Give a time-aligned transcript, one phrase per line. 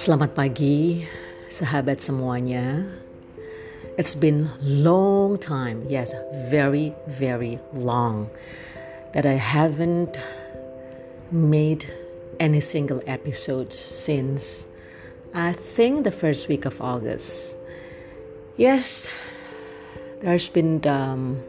[0.00, 1.04] Selamat pagi,
[1.52, 2.88] sahabat semuanya.
[4.00, 6.16] It's been long time, yes,
[6.48, 8.32] very, very long,
[9.12, 10.16] that I haven't
[11.28, 11.84] made
[12.40, 14.72] any single episode since
[15.36, 17.60] I think the first week of August.
[18.56, 19.12] Yes,
[20.24, 21.44] there's been um,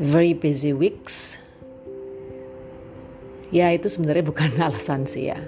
[0.00, 1.36] very busy weeks.
[3.50, 5.38] Ya itu sebenarnya bukan alasan sih ya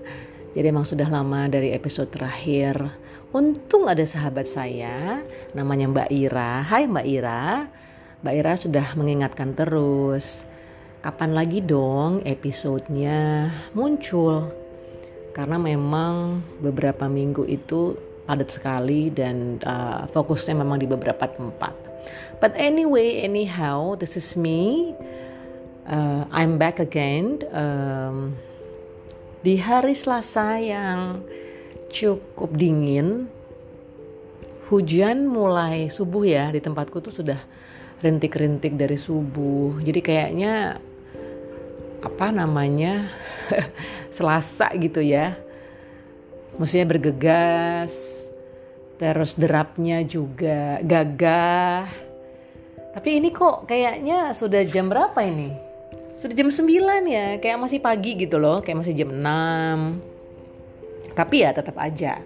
[0.52, 2.77] jadi emang sudah lama dari episode terakhir.
[3.33, 5.24] Untung ada sahabat saya,
[5.56, 6.60] namanya Mbak Ira.
[6.60, 7.65] Hai Mbak Ira.
[8.20, 10.45] Mbak Ira sudah mengingatkan terus.
[11.01, 14.52] Kapan lagi dong episodenya muncul?
[15.32, 17.96] Karena memang beberapa minggu itu
[18.29, 21.73] padat sekali dan uh, fokusnya memang di beberapa tempat.
[22.45, 24.93] But anyway, anyhow, this is me.
[25.82, 27.42] Uh, I'm back again.
[27.50, 28.38] Um,
[29.42, 31.26] di hari Selasa yang
[31.90, 33.26] cukup dingin,
[34.70, 37.40] hujan mulai subuh ya di tempatku tuh sudah
[37.98, 39.82] rintik-rintik dari subuh.
[39.82, 40.79] Jadi kayaknya
[41.98, 43.10] apa namanya
[44.14, 45.35] Selasa gitu ya.
[46.62, 48.30] Maksudnya bergegas,
[49.02, 51.90] terus derapnya juga gagah.
[52.95, 55.71] Tapi ini kok kayaknya sudah jam berapa ini?
[56.23, 56.70] Sudah jam 9
[57.10, 62.23] ya kayak masih pagi gitu loh kayak masih jam 6 tapi ya tetap aja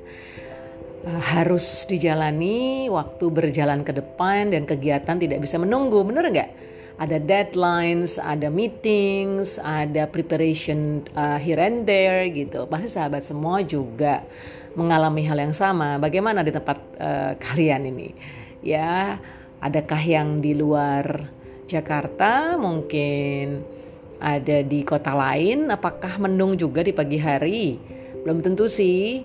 [1.08, 6.50] uh, harus dijalani waktu berjalan ke depan dan kegiatan tidak bisa menunggu bener nggak
[6.96, 12.64] ada deadlines, ada meetings, ada preparation uh, here and there gitu.
[12.72, 14.24] Pasti sahabat semua juga
[14.72, 16.00] mengalami hal yang sama.
[16.00, 18.16] Bagaimana di tempat uh, kalian ini?
[18.64, 19.20] Ya,
[19.60, 21.28] adakah yang di luar
[21.68, 23.75] Jakarta mungkin
[24.16, 27.76] ada di kota lain apakah mendung juga di pagi hari?
[28.24, 29.24] Belum tentu sih.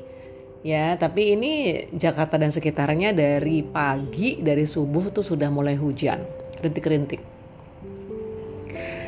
[0.62, 6.22] Ya tapi ini Jakarta dan sekitarnya dari pagi dari subuh tuh sudah mulai hujan.
[6.62, 7.24] Rintik-rintik.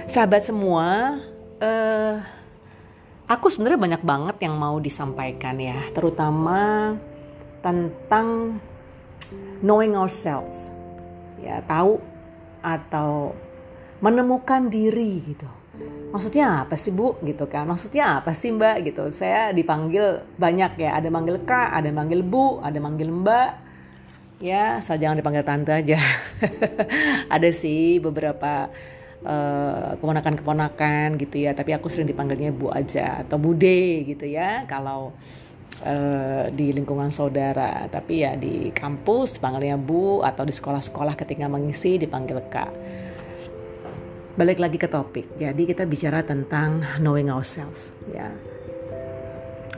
[0.09, 1.19] Sahabat semua
[1.61, 2.15] uh,
[3.29, 6.93] aku sebenarnya banyak banget yang mau disampaikan ya terutama
[7.61, 8.57] tentang
[9.61, 10.73] knowing ourselves.
[11.43, 12.01] Ya tahu
[12.63, 13.35] atau
[13.99, 15.62] menemukan diri gitu
[16.13, 17.17] maksudnya apa sih bu?
[17.25, 17.65] Gitu kan.
[17.65, 18.85] Maksudnya apa sih mbak?
[18.85, 19.03] Gitu.
[19.09, 20.97] Saya dipanggil banyak ya.
[20.97, 23.51] Ada manggil kak ada manggil bu ada manggil mbak.
[24.43, 25.95] Ya saya jangan dipanggil tante aja.
[27.35, 28.67] Ada sih beberapa
[29.23, 31.55] uh, keponakan-keponakan gitu ya.
[31.55, 34.67] Tapi aku sering dipanggilnya bu aja atau bude gitu ya.
[34.67, 35.15] Kalau
[35.87, 37.87] uh, di lingkungan saudara.
[37.87, 42.71] Tapi ya di kampus panggilnya bu atau di sekolah-sekolah ketika mengisi dipanggil kak
[44.33, 45.37] balik lagi ke topik.
[45.37, 48.33] Jadi kita bicara tentang knowing ourselves, ya,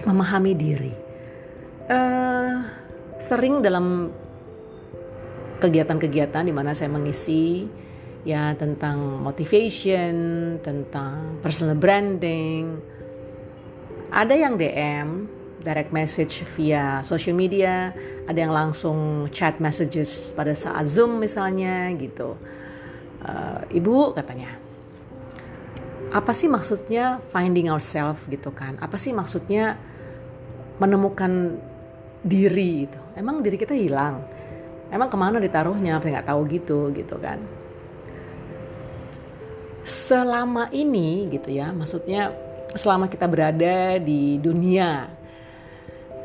[0.08, 0.96] memahami diri.
[1.86, 2.64] Uh,
[3.20, 4.10] sering dalam
[5.60, 7.68] kegiatan-kegiatan di mana saya mengisi
[8.26, 12.80] ya tentang motivation, tentang personal branding.
[14.16, 15.28] Ada yang DM,
[15.62, 17.92] direct message via social media,
[18.32, 22.40] ada yang langsung chat messages pada saat Zoom misalnya gitu
[23.26, 24.54] uh, ibu katanya.
[26.14, 28.80] Apa sih maksudnya finding ourselves gitu kan?
[28.80, 29.76] Apa sih maksudnya
[30.80, 31.60] menemukan
[32.24, 34.24] diri itu emang diri kita hilang?
[34.94, 36.00] Emang ke mana ditaruhnya?
[36.00, 37.42] Apa nggak tahu gitu gitu kan?
[39.86, 42.32] Selama ini gitu ya maksudnya
[42.76, 45.08] selama kita berada di dunia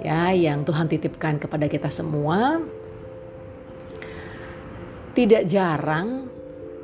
[0.01, 2.59] ya yang Tuhan titipkan kepada kita semua
[5.13, 6.30] tidak jarang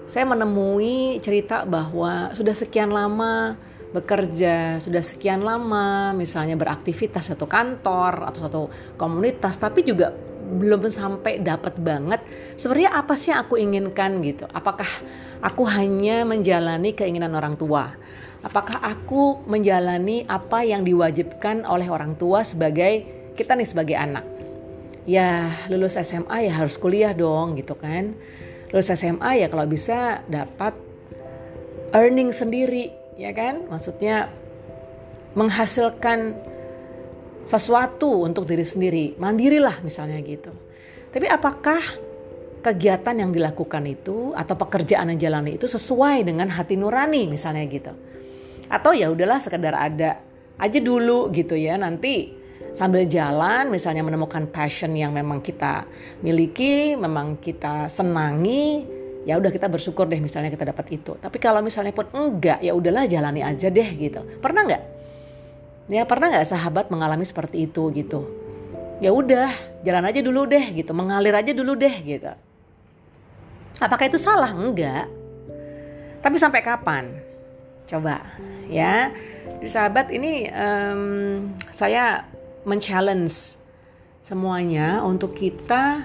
[0.06, 3.58] saya menemui cerita bahwa sudah sekian lama
[3.90, 8.62] bekerja, sudah sekian lama misalnya beraktivitas satu kantor atau satu
[8.94, 10.14] komunitas tapi juga
[10.46, 12.22] belum sampai dapat banget
[12.54, 14.46] sebenarnya apa sih yang aku inginkan gitu.
[14.54, 14.86] Apakah
[15.42, 17.90] aku hanya menjalani keinginan orang tua?
[18.46, 23.02] Apakah aku menjalani apa yang diwajibkan oleh orang tua sebagai
[23.34, 24.22] kita nih sebagai anak?
[25.02, 28.14] Ya lulus SMA ya harus kuliah dong gitu kan
[28.70, 30.74] lulus SMA ya kalau bisa dapat
[31.94, 33.66] earning sendiri ya kan?
[33.70, 34.28] Maksudnya
[35.36, 36.34] menghasilkan
[37.46, 40.50] sesuatu untuk diri sendiri mandirilah misalnya gitu.
[41.14, 41.80] Tapi apakah
[42.60, 47.94] kegiatan yang dilakukan itu atau pekerjaan yang jalani itu sesuai dengan hati nurani misalnya gitu?
[48.66, 50.20] Atau ya udahlah sekedar ada
[50.58, 52.35] aja dulu gitu ya nanti
[52.76, 55.88] sambil jalan misalnya menemukan passion yang memang kita
[56.20, 58.84] miliki, memang kita senangi,
[59.24, 61.16] ya udah kita bersyukur deh misalnya kita dapat itu.
[61.16, 64.20] Tapi kalau misalnya pun enggak, ya udahlah jalani aja deh gitu.
[64.44, 64.82] Pernah nggak?
[65.88, 68.28] Ya pernah nggak sahabat mengalami seperti itu gitu?
[69.00, 69.48] Ya udah,
[69.80, 72.28] jalan aja dulu deh gitu, mengalir aja dulu deh gitu.
[73.80, 74.52] Apakah itu salah?
[74.52, 75.08] Enggak.
[76.20, 77.08] Tapi sampai kapan?
[77.88, 78.20] Coba
[78.68, 79.16] ya.
[79.64, 81.02] Sahabat ini um,
[81.72, 82.28] saya
[82.66, 83.62] men-challenge
[84.20, 86.04] semuanya untuk kita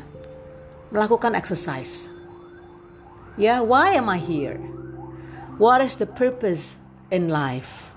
[0.94, 2.14] melakukan exercise
[3.40, 4.60] Ya, why am I here?
[5.56, 6.76] What is the purpose
[7.16, 7.96] in life?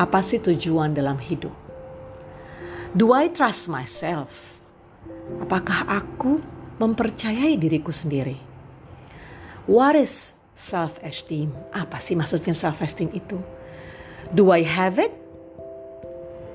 [0.00, 1.52] Apa sih tujuan dalam hidup?
[2.96, 4.64] Do I trust myself?
[5.44, 6.40] Apakah aku
[6.80, 8.40] mempercayai diriku sendiri?
[9.68, 11.52] What is self-esteem?
[11.76, 13.36] Apa sih maksudnya self-esteem itu?
[14.32, 15.12] Do I have it?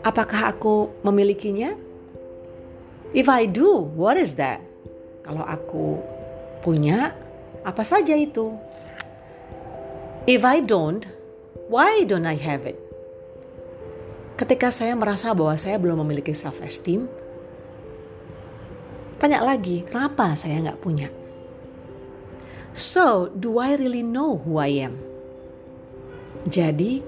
[0.04, 1.80] Apakah aku memilikinya?
[3.16, 4.60] If I do, what is that?
[5.24, 6.04] Kalau aku
[6.60, 7.16] punya
[7.64, 8.52] apa saja itu.
[10.28, 11.08] If I don't,
[11.72, 12.80] why don't I have it?
[14.36, 17.08] Ketika saya merasa bahwa saya belum memiliki self esteem,
[19.24, 21.08] tanya lagi, kenapa saya nggak punya?
[22.74, 24.98] So, do I really know who I am?
[26.50, 27.06] Jadi,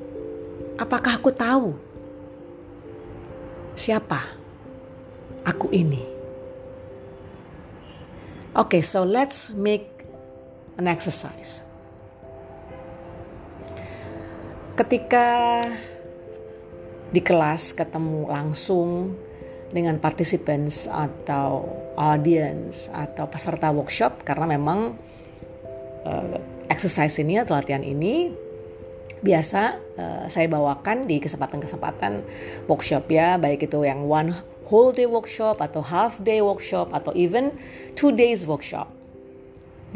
[0.78, 1.74] apakah aku tahu
[3.76, 4.24] siapa
[5.44, 6.02] aku ini?
[8.56, 10.08] Okay, so let's make
[10.80, 11.68] an exercise.
[14.80, 15.28] Ketika
[17.12, 19.16] di kelas ketemu langsung
[19.76, 21.68] dengan participants atau
[22.00, 24.96] audience atau peserta workshop karena memang
[26.08, 26.40] uh,
[26.72, 28.32] exercise ini atau latihan ini
[29.26, 29.62] biasa
[29.98, 32.22] uh, saya bawakan di kesempatan-kesempatan
[32.70, 34.36] workshop ya baik itu yang one
[34.70, 37.54] whole day workshop atau half day workshop atau even
[37.94, 38.90] two days workshop.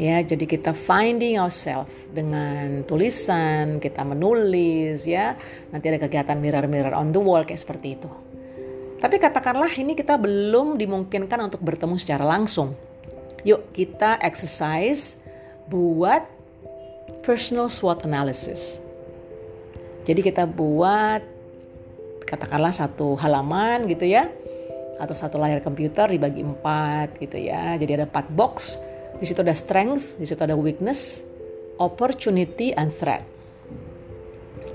[0.00, 5.36] Ya, jadi kita finding ourselves dengan tulisan, kita menulis ya.
[5.68, 8.08] Nanti ada kegiatan mirror-mirror on the wall kayak seperti itu.
[8.96, 12.72] Tapi katakanlah ini kita belum dimungkinkan untuk bertemu secara langsung.
[13.44, 15.20] Yuk kita exercise
[15.68, 16.24] buat
[17.20, 18.80] personal SWOT analysis.
[20.04, 21.20] Jadi kita buat
[22.24, 24.30] katakanlah satu halaman gitu ya
[25.00, 27.74] atau satu layar komputer dibagi empat gitu ya.
[27.80, 28.76] Jadi ada empat box.
[29.20, 31.24] Di situ ada strength, di situ ada weakness,
[31.80, 33.24] opportunity, and threat.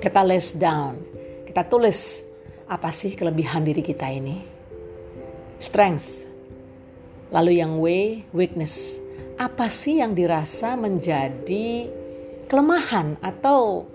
[0.01, 1.01] Kita list down,
[1.49, 2.25] kita tulis
[2.69, 4.41] apa sih kelebihan diri kita ini.
[5.57, 6.29] Strength.
[7.33, 7.85] Lalu yang W,
[8.33, 9.01] weakness.
[9.41, 11.89] Apa sih yang dirasa menjadi
[12.45, 13.89] kelemahan atau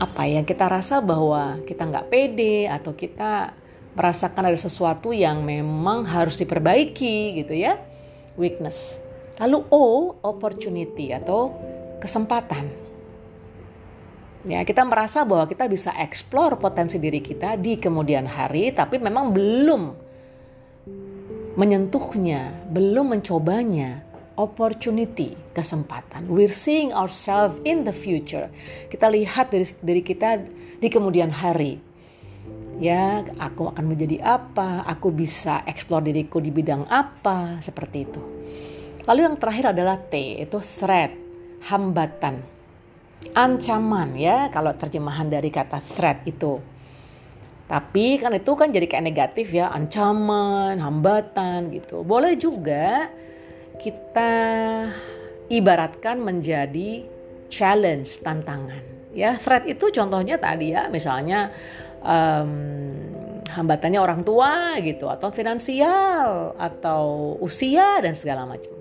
[0.00, 3.52] apa yang kita rasa bahwa kita nggak pede atau kita
[3.92, 7.76] merasakan ada sesuatu yang memang harus diperbaiki gitu ya.
[8.40, 9.04] Weakness.
[9.36, 11.52] Lalu O, opportunity atau
[12.00, 12.64] kesempatan.
[14.48, 19.36] Ya, kita merasa bahwa kita bisa explore potensi diri kita di kemudian hari tapi memang
[19.36, 19.82] belum
[21.60, 24.00] menyentuhnya, belum mencobanya.
[24.40, 26.24] Opportunity, kesempatan.
[26.32, 28.48] We're seeing ourselves in the future.
[28.88, 30.40] Kita lihat dari diri kita
[30.80, 31.76] di kemudian hari
[32.80, 38.20] ya aku akan menjadi apa, aku bisa eksplor diriku di bidang apa, seperti itu.
[39.04, 41.12] Lalu yang terakhir adalah T, itu threat,
[41.68, 42.40] hambatan,
[43.36, 46.56] ancaman ya kalau terjemahan dari kata threat itu.
[47.68, 52.02] Tapi kan itu kan jadi kayak negatif ya, ancaman, hambatan gitu.
[52.02, 53.12] Boleh juga
[53.80, 54.32] kita
[55.48, 57.08] ibaratkan menjadi
[57.48, 58.84] challenge, tantangan.
[59.16, 61.50] Ya, threat itu contohnya tadi ya, misalnya
[62.04, 62.52] um,
[63.50, 68.76] hambatannya orang tua gitu atau finansial atau usia dan segala macam.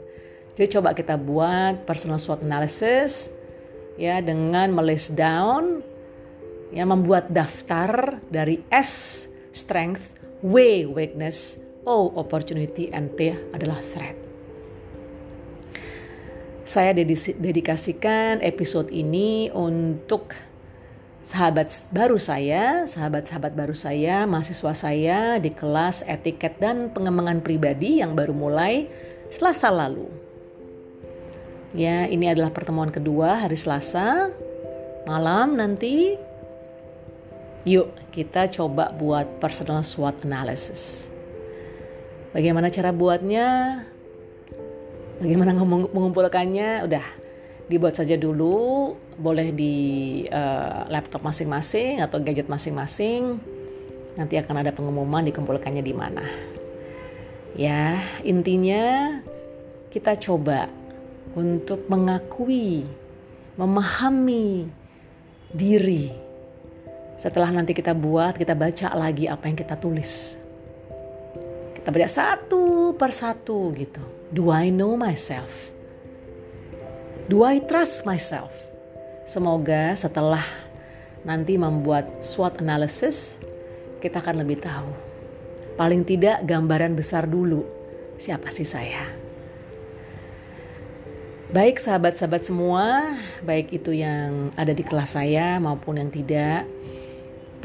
[0.53, 3.33] Jadi coba kita buat personal SWOT analysis
[3.97, 5.81] ya dengan melist down
[6.69, 9.25] ya membuat daftar dari S
[9.55, 11.57] strength, W weakness,
[11.89, 14.28] O opportunity and T adalah threat.
[16.69, 20.37] Saya dedikasikan episode ini untuk
[21.25, 28.13] sahabat baru saya, sahabat-sahabat baru saya, mahasiswa saya di kelas etiket dan pengembangan pribadi yang
[28.13, 28.85] baru mulai
[29.33, 30.13] Selasa lalu.
[31.73, 34.29] Ya, ini adalah pertemuan kedua hari Selasa
[35.09, 36.21] malam nanti.
[37.65, 41.09] Yuk, kita coba buat personal SWOT analysis.
[42.29, 43.88] Bagaimana cara buatnya?
[45.19, 46.87] Bagaimana mengumpulkannya?
[46.87, 47.05] Udah,
[47.67, 49.75] dibuat saja dulu boleh di
[50.31, 53.37] uh, laptop masing-masing atau gadget masing-masing
[54.15, 56.23] nanti akan ada pengumuman dikumpulkannya di mana
[57.53, 59.19] ya intinya
[59.89, 60.69] kita coba
[61.33, 62.85] untuk mengakui,
[63.57, 64.69] memahami
[65.49, 66.13] diri.
[67.19, 70.39] Setelah nanti kita buat, kita baca lagi apa yang kita tulis.
[71.75, 74.18] Kita baca satu persatu gitu.
[74.29, 75.73] Do I know myself?
[77.33, 78.53] Do I trust myself?
[79.25, 80.45] Semoga setelah
[81.25, 83.41] nanti membuat SWOT analysis,
[83.97, 84.93] kita akan lebih tahu.
[85.81, 87.65] Paling tidak gambaran besar dulu,
[88.21, 89.09] siapa sih saya?
[91.49, 96.69] Baik sahabat-sahabat semua, baik itu yang ada di kelas saya maupun yang tidak,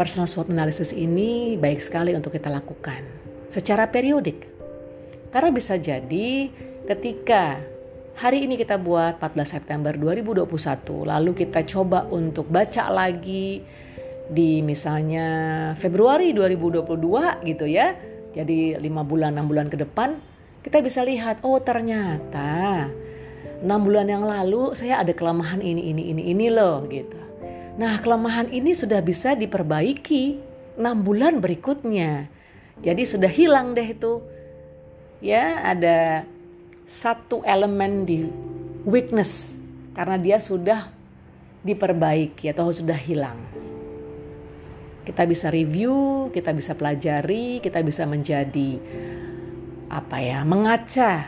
[0.01, 3.05] personal SWOT analysis ini baik sekali untuk kita lakukan
[3.53, 4.54] secara periodik.
[5.35, 6.47] Karena bisa jadi
[6.87, 7.59] ketika
[8.15, 10.47] hari ini kita buat 14 September 2021,
[11.11, 13.59] lalu kita coba untuk baca lagi
[14.31, 15.27] di misalnya
[15.75, 17.99] Februari 2022 gitu ya.
[18.31, 20.23] Jadi 5 bulan 6 bulan ke depan
[20.63, 22.89] kita bisa lihat oh ternyata
[23.61, 27.19] 6 bulan yang lalu saya ada kelemahan ini ini ini ini loh gitu.
[27.75, 30.39] Nah, kelemahan ini sudah bisa diperbaiki
[30.79, 32.31] 6 bulan berikutnya.
[32.87, 34.23] Jadi sudah hilang deh itu.
[35.25, 36.29] Ya, ada
[36.85, 38.29] satu elemen di
[38.85, 39.57] weakness
[39.97, 40.93] karena dia sudah
[41.65, 43.41] diperbaiki atau sudah hilang.
[45.09, 48.77] Kita bisa review, kita bisa pelajari, kita bisa menjadi
[49.89, 51.25] apa ya, mengaca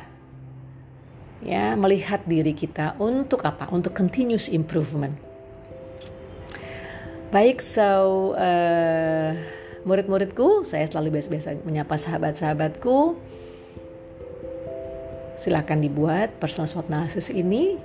[1.40, 3.64] ya, melihat diri kita untuk apa?
[3.72, 5.16] Untuk continuous improvement.
[7.32, 9.32] Baik, so uh,
[9.88, 13.16] murid-muridku, saya selalu biasa-biasa menyapa sahabat-sahabatku.
[15.36, 17.76] Silahkan dibuat personal SWOT analysis ini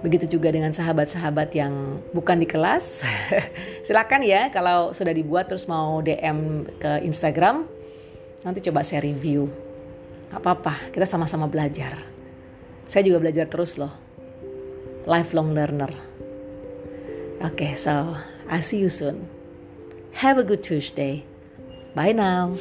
[0.00, 3.04] Begitu juga dengan sahabat-sahabat yang bukan di kelas.
[3.86, 7.68] Silakan ya kalau sudah dibuat terus mau DM ke Instagram.
[8.40, 9.52] Nanti coba saya review.
[10.32, 12.00] Gak apa-apa, kita sama-sama belajar.
[12.88, 13.92] Saya juga belajar terus loh.
[15.04, 15.92] Lifelong learner.
[17.44, 18.16] Oke, okay, so
[18.48, 19.28] I see you soon.
[20.16, 21.24] Have a good Tuesday.
[21.92, 22.56] Bye now.